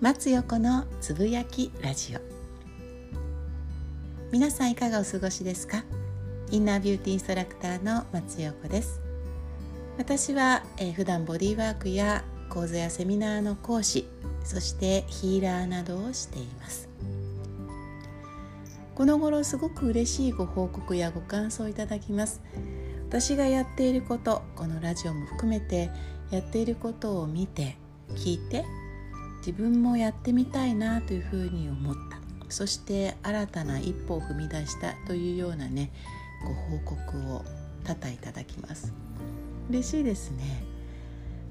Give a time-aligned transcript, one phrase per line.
[0.00, 2.20] 松横のつぶやきラジオ。
[4.32, 5.84] 皆さんいかがお過ごしですか？
[6.50, 8.98] インナービューティーインストラクターの松横です。
[9.98, 14.08] 私は、えー、普段ボディワークや講座やセミナーの講師
[14.42, 16.88] そしてヒーラーなどをしています。
[18.94, 22.40] この頃すごく嬉しいご報告やご感想をいただきます。
[23.06, 25.90] 私がやっていることこのラジオも含めて
[26.30, 27.76] やっていることを見て
[28.14, 28.64] 聞いて
[29.40, 32.18] 自分もやってみたいなというふうに思った。
[32.48, 35.92] そして新たな一歩を踏み出したというようなね
[36.42, 37.44] ご報告を
[37.84, 38.92] 多々いただきます。
[39.68, 40.64] 嬉しいですね。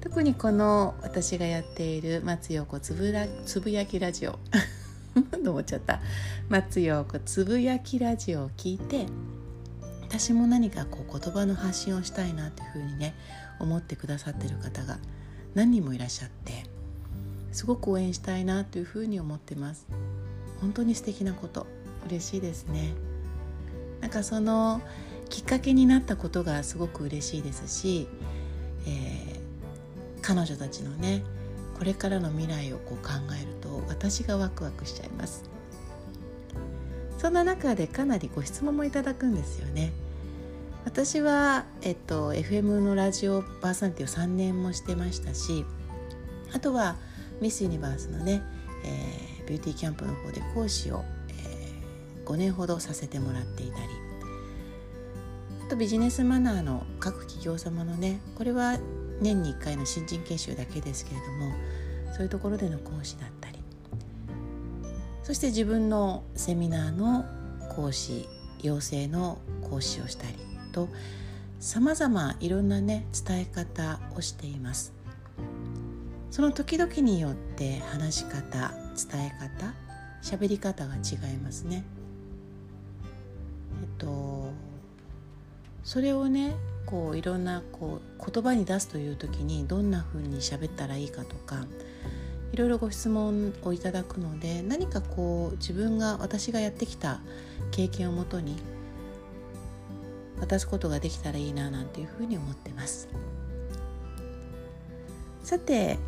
[0.00, 4.38] 特にこの私がやっている松陽子つぶらつぶやきラジオ。
[5.44, 6.00] と思っちゃった？
[6.48, 9.06] 松陽子つぶやきラジオを聞いて
[10.02, 13.14] 私も何かこう言葉の発信をしたいなというふうにね
[13.58, 14.98] 思ってくださってる方が
[15.54, 16.59] 何人もいらっしゃって
[17.52, 19.86] すごく応援したいなというふうに思ってます。
[20.60, 21.66] 本当に素敵なこと。
[22.06, 22.94] 嬉しいですね。
[24.00, 24.80] なんかその
[25.28, 28.08] きっかけになったことがすごく嬉しいですし、
[28.86, 31.22] えー、彼女たちのね
[31.78, 35.44] これからの未来をこう考えると私がワクワクしちゃいます。
[37.18, 39.92] そんな中でかなりご質問もいただくんですよね。
[40.86, 45.66] 私は、えっと、FM のラジオパーソナリティを3年もしてましたし
[46.54, 46.96] あとは
[47.40, 48.42] ミス・ユニバースのね、
[48.84, 53.84] えー、ビューティーキャンプの方で講師を、えー、5年ほどさせてもらっていたり
[55.66, 58.78] あとビジネスマナーの各企業様のねこれは
[59.20, 61.52] 年に1回の新人研修だけですけれども
[62.12, 63.58] そういうところでの講師だったり
[65.22, 67.24] そして自分のセミナーの
[67.74, 68.28] 講師
[68.62, 70.34] 養成の講師をしたり
[70.72, 70.88] と
[71.60, 74.99] さまざまいろんなね伝え方をしています。
[76.30, 78.72] その時々によって話し方
[79.10, 79.74] 伝え方
[80.22, 81.82] 喋り方が違いますね。
[83.82, 84.52] えっと
[85.82, 86.54] それをね
[86.86, 91.64] こういろんなこう言葉に出すという時にどんな風に喋ったらいいかとか
[92.52, 97.20] いろいろご質問をいただくので何かこう自分が私がやってきた
[97.70, 98.56] 経験をもとに
[100.40, 103.08] 渡すことができたらいいななんていうふうに思ってます
[105.42, 105.98] さて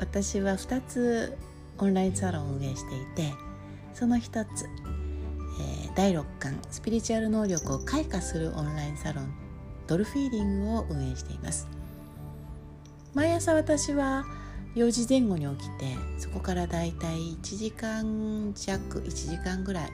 [0.00, 1.36] 私は2つ
[1.78, 3.34] オンラインサロンを運営していて
[3.92, 9.32] その1つ、えー、第6巻スピリチュアル能力を開花するオンラインサロン
[9.86, 11.68] ドルフィーリングを運営しています
[13.12, 14.24] 毎朝私は
[14.74, 19.90] 4時前後に起きてそこからだいたい1時間弱1時間ぐらい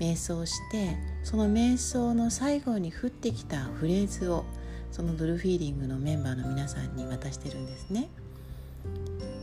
[0.00, 4.44] 瞑想してその瞑想の最後に降ってきたフレーズを
[4.90, 8.08] そのドルフィーリングのメンバーの皆さんに渡してるんですね。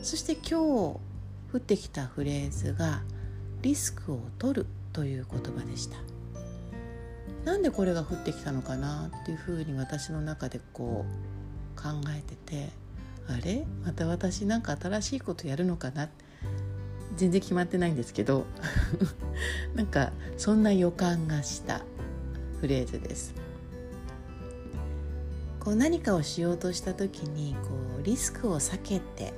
[0.05, 0.99] そして今日降
[1.57, 3.01] ってきたフレーズが
[3.63, 5.97] リスクを取るという言葉でした。
[7.43, 11.07] なんでこれが降ってきたのかなっていうふうに私の中でこ
[11.75, 12.69] う考えてて
[13.27, 13.65] あれ？
[13.83, 16.07] また私なんか新しいことやるのかな？
[17.17, 18.45] 全然決まってないんですけど。
[19.73, 21.81] なんかそんな予感がした
[22.61, 23.33] フレーズです。
[25.59, 27.69] こう何かをしようとした時にこ
[28.01, 29.33] うリスクを避けて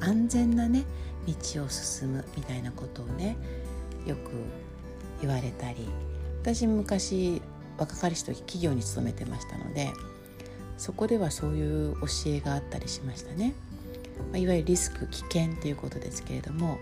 [0.00, 0.84] 安全なね
[1.26, 3.36] 道を進むみたいなことをね
[4.06, 4.30] よく
[5.20, 5.88] 言われたり
[6.42, 7.42] 私昔
[7.78, 9.92] 若かりし時企業に勤めてましたので
[10.78, 13.54] そこではそういう教えがあったりしましたね、
[14.30, 16.78] まあ、いわゆるリスク危険っていうことですけれども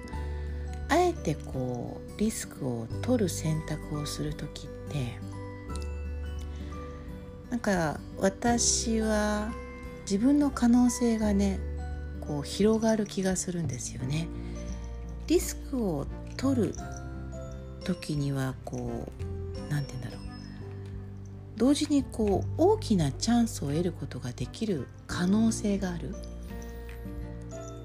[0.89, 5.19] あえてこうリスクを取る選択をする時って
[7.51, 9.53] なんか私は
[10.03, 11.59] 自分の可能性がね
[12.27, 14.29] こう広がる気がするんですよね。
[15.27, 16.75] リスクを取る
[17.85, 20.25] 時にはこう何て言うんだろう。
[21.57, 26.15] 同時にこう大きなチャンスを得ることができる可能性がある。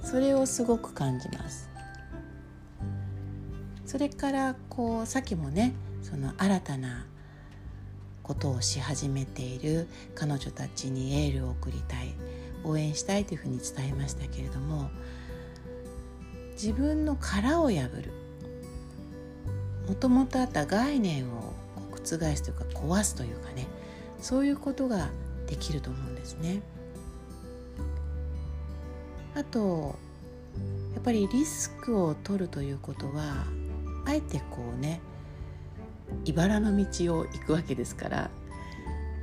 [0.03, 1.69] それをすごく感じます。
[3.85, 7.05] それからこうさっきもねその新たな
[8.23, 12.13] ことをし始めている彼女たちにエールを送りたい。
[12.63, 14.89] 応援したいというふうに伝えましたけれども
[16.53, 18.11] 自分の殻を破る
[19.87, 21.53] もともとあった概念を
[21.91, 21.97] 覆
[22.35, 23.67] すというか壊すというかね
[24.19, 25.09] そういうことが
[25.47, 26.61] できると思うんですね。
[29.35, 29.95] あと
[30.93, 33.45] やっぱりリスクを取るということは
[34.05, 34.99] あえてこうね
[36.25, 38.29] 茨の道を行くわけですから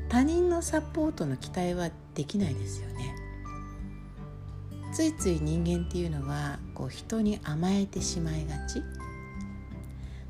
[0.08, 3.15] 他人のサポートの期待はできないですよね。
[4.92, 8.82] ついつい人間っていうのはこう人に甘えてしまいがち。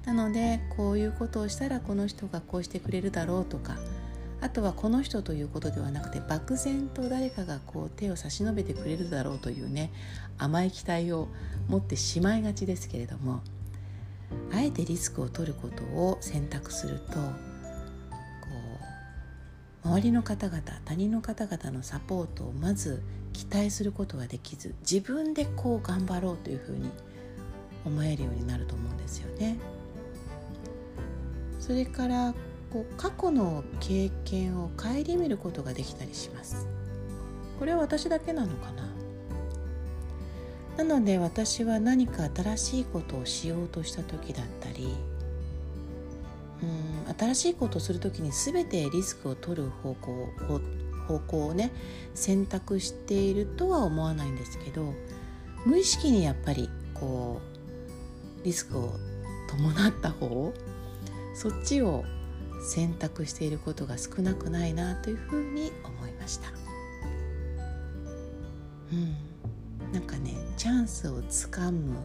[0.06, 3.76] なのでこういうことをしたらこの人がこうしてくれるだろうとか
[4.40, 9.90] あとはこの人ということではなくて漠然と誰かがこう手を差し伸べてくれるだろうというね
[10.38, 11.28] 甘い期待を
[11.68, 13.40] 持ってしまいがちですけれども
[14.52, 17.18] あえてリスクを取ることを選択すると
[19.86, 23.02] 周りの方々他人の方々のサポートをまず
[23.32, 26.90] 期待することができず自分でこう頑張ろうというふうに
[27.84, 29.58] 思えるようになると思うんですよね。
[31.60, 32.34] それから
[32.72, 36.66] こう過去の経験を顧みることができたりします
[37.58, 38.72] これは私だけなのか
[40.76, 40.84] な？
[40.84, 44.94] なので私は何か新しいことをしようとした時だったり
[46.62, 50.28] うん新しいことをする時に全てリスクを取る方向
[51.06, 51.72] 方向をね
[52.14, 54.92] 選択しているとは思わないんですけど
[55.64, 57.40] 無意識にやっぱりこ
[58.42, 58.94] うリスクを
[59.48, 60.52] 伴った方
[61.34, 62.04] そっちを
[62.62, 66.48] 選択していることが少なくないなというふうに思いました。
[68.92, 69.92] うん。
[69.92, 71.96] なんかねチャンスをつかむ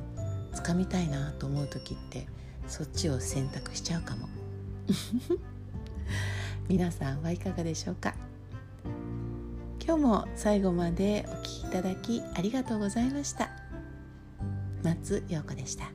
[0.53, 2.27] つかみたいなと思う時って
[2.67, 4.27] そっちを選択しちゃうかも。
[6.67, 8.15] 皆さんはいかがでしょうか？
[9.83, 13.49] 今日も最後までお聴きいただきありがとうございました。
[14.83, 15.91] 松陽子でした。